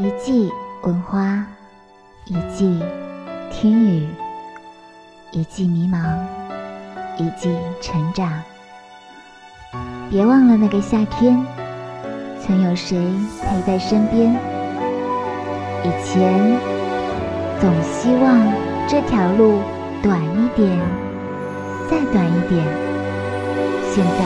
[0.00, 0.48] 一季
[0.82, 1.44] 闻花，
[2.26, 2.80] 一季
[3.50, 4.06] 听雨，
[5.32, 6.16] 一季迷茫，
[7.16, 8.30] 一季成长。
[10.08, 11.44] 别忘了那个夏天，
[12.40, 14.32] 曾有谁陪在身边？
[15.82, 16.56] 以前
[17.60, 18.40] 总希望
[18.88, 19.60] 这条路
[20.00, 20.78] 短一点，
[21.90, 22.64] 再短一点。
[23.92, 24.24] 现在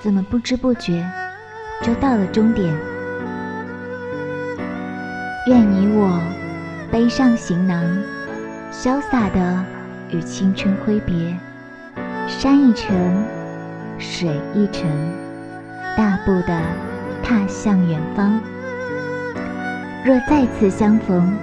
[0.00, 1.06] 怎么不知不觉
[1.82, 2.74] 就到了终点？
[5.50, 6.22] 愿你我
[6.92, 7.84] 背上行囊，
[8.70, 9.64] 潇洒的
[10.12, 11.36] 与青春挥别，
[12.28, 12.94] 山一程，
[13.98, 14.88] 水一程，
[15.96, 16.62] 大步的
[17.20, 18.38] 踏向远方。
[20.04, 21.36] 若再次相逢，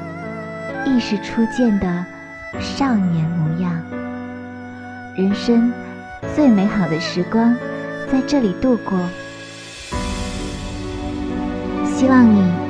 [0.85, 2.05] 亦是初见的
[2.61, 3.73] 少年模样。
[5.17, 5.69] 人生
[6.33, 7.53] 最美好的时光，
[8.09, 8.97] 在这里度过。
[11.83, 12.66] 希望你。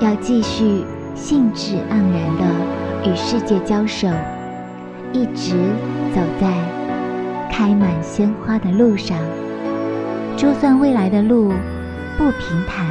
[0.00, 0.84] 要继续
[1.16, 4.06] 兴致盎然的与世界交手，
[5.12, 5.56] 一直
[6.14, 6.52] 走在
[7.50, 9.18] 开满鲜花的路上。
[10.36, 11.52] 就算未来的路
[12.16, 12.86] 不平坦，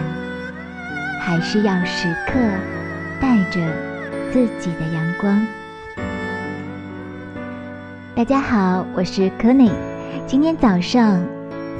[1.22, 2.33] 还是要时刻
[3.21, 3.61] 带着
[4.33, 5.47] 自己的阳光。
[8.14, 9.71] 大家好，我是柯内。
[10.25, 11.23] 今天早上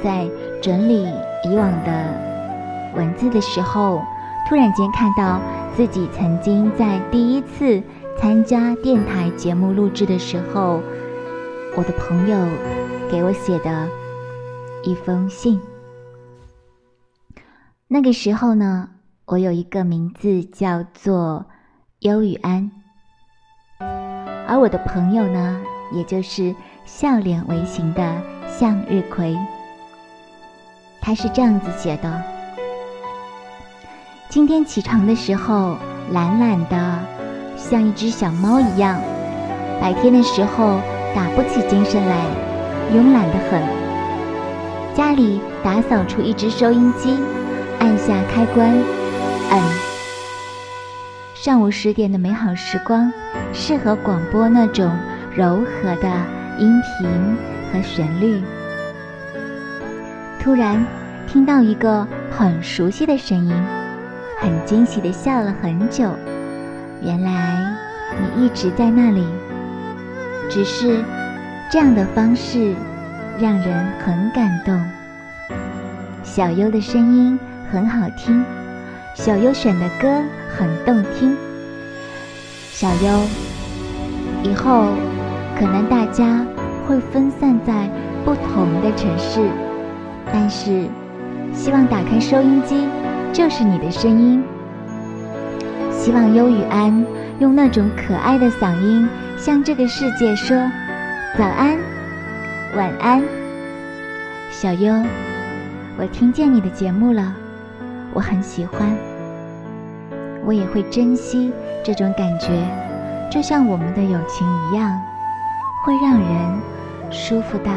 [0.02, 0.26] 在
[0.62, 1.06] 整理
[1.44, 2.14] 以往的
[2.94, 4.00] 文字的时候。
[4.48, 5.38] 突然间看到
[5.76, 7.82] 自己曾经在第一次
[8.18, 10.80] 参加电台节目录制的时候，
[11.76, 12.48] 我的朋友
[13.10, 13.86] 给我写的
[14.82, 15.60] 一封信。
[17.88, 18.88] 那个时候呢，
[19.26, 21.44] 我有一个名字叫做
[21.98, 22.70] 忧雨安，
[24.46, 25.60] 而我的朋友呢，
[25.92, 26.54] 也就是
[26.86, 28.16] 笑脸微型的
[28.48, 29.36] 向日葵。
[31.02, 32.37] 他是这样子写的。
[34.30, 35.78] 今天起床的时候，
[36.12, 36.98] 懒懒的，
[37.56, 39.00] 像一只小猫一样。
[39.80, 40.82] 白天的时候
[41.14, 42.26] 打不起精神来，
[42.92, 44.94] 慵懒的很。
[44.94, 47.18] 家里打扫出一只收音机，
[47.78, 48.70] 按下开关，
[49.50, 49.62] 嗯。
[51.34, 53.10] 上午十点的美好时光，
[53.54, 54.94] 适合广播那种
[55.34, 56.12] 柔和的
[56.58, 57.08] 音频
[57.72, 58.42] 和旋律。
[60.38, 60.84] 突然
[61.26, 63.54] 听到一个很熟悉的声音。
[64.40, 66.10] 很惊喜的笑了很久，
[67.02, 67.76] 原来
[68.36, 69.26] 你一直在那里。
[70.48, 71.04] 只是
[71.70, 72.72] 这样的方式
[73.38, 74.80] 让人很感动。
[76.22, 77.38] 小优的声音
[77.70, 78.44] 很好听，
[79.14, 80.22] 小优选的歌
[80.56, 81.36] 很动听。
[82.70, 83.20] 小优，
[84.48, 84.86] 以后
[85.58, 86.46] 可能大家
[86.86, 87.90] 会分散在
[88.24, 89.50] 不同的城市，
[90.32, 90.86] 但是
[91.52, 92.86] 希望打开收音机。
[93.32, 94.42] 就是你的声音，
[95.92, 97.06] 希望优与安
[97.38, 100.56] 用那种可爱的嗓音向这个世界说
[101.36, 101.78] 早安、
[102.76, 103.22] 晚安。
[104.50, 104.92] 小优，
[105.96, 107.32] 我听见你的节目了，
[108.12, 108.90] 我很喜欢，
[110.44, 111.52] 我也会珍惜
[111.84, 112.48] 这种感觉，
[113.30, 115.00] 就像我们的友情一样，
[115.84, 116.58] 会让人
[117.10, 117.70] 舒服到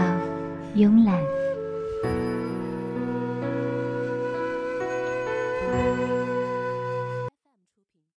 [0.75, 1.15] 慵懒。